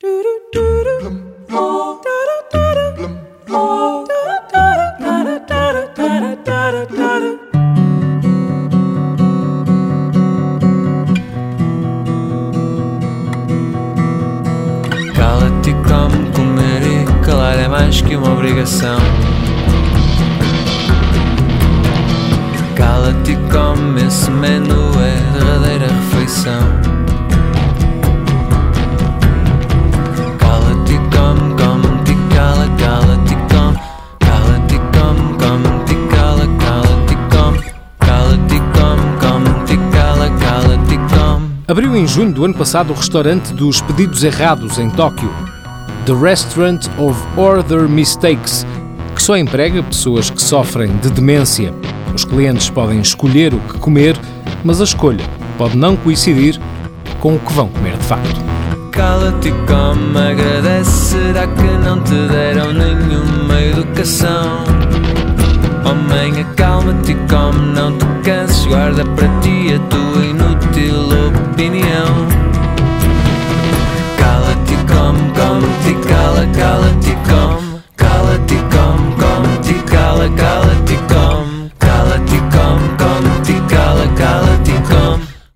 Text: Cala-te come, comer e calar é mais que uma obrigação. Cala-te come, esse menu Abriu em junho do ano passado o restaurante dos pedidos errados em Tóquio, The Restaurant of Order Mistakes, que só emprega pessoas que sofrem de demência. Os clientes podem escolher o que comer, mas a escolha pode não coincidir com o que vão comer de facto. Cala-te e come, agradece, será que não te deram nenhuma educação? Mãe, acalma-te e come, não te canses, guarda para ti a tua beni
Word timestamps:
Cala-te 0.00 0.60
come, 15.82 16.30
comer 16.30 16.82
e 16.84 17.04
calar 17.26 17.58
é 17.58 17.66
mais 17.66 18.00
que 18.00 18.14
uma 18.14 18.34
obrigação. 18.34 19.00
Cala-te 22.76 23.36
come, 23.50 24.06
esse 24.06 24.30
menu 24.30 24.87
Abriu 41.68 41.94
em 41.94 42.06
junho 42.06 42.32
do 42.32 42.46
ano 42.46 42.54
passado 42.54 42.94
o 42.94 42.96
restaurante 42.96 43.52
dos 43.52 43.82
pedidos 43.82 44.24
errados 44.24 44.78
em 44.78 44.88
Tóquio, 44.88 45.30
The 46.06 46.14
Restaurant 46.14 46.86
of 46.96 47.20
Order 47.36 47.86
Mistakes, 47.86 48.66
que 49.14 49.22
só 49.22 49.36
emprega 49.36 49.82
pessoas 49.82 50.30
que 50.30 50.42
sofrem 50.42 50.96
de 50.96 51.10
demência. 51.10 51.74
Os 52.14 52.24
clientes 52.24 52.70
podem 52.70 53.00
escolher 53.00 53.52
o 53.52 53.60
que 53.60 53.78
comer, 53.80 54.18
mas 54.64 54.80
a 54.80 54.84
escolha 54.84 55.22
pode 55.58 55.76
não 55.76 55.94
coincidir 55.94 56.58
com 57.20 57.36
o 57.36 57.38
que 57.38 57.52
vão 57.52 57.68
comer 57.68 57.98
de 57.98 58.04
facto. 58.04 58.40
Cala-te 58.90 59.48
e 59.48 59.52
come, 59.52 60.18
agradece, 60.18 60.90
será 60.90 61.46
que 61.48 61.70
não 61.84 62.02
te 62.02 62.14
deram 62.28 62.72
nenhuma 62.72 63.60
educação? 63.60 64.64
Mãe, 66.08 66.40
acalma-te 66.40 67.12
e 67.12 67.14
come, 67.14 67.74
não 67.74 67.92
te 67.98 68.06
canses, 68.24 68.64
guarda 68.64 69.04
para 69.04 69.28
ti 69.40 69.74
a 69.74 69.78
tua 69.90 70.07
beni 71.58 71.87